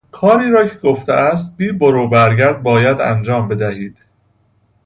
[0.11, 3.97] کاری را که گفته است بی برو برگرد باید انجام بدهید.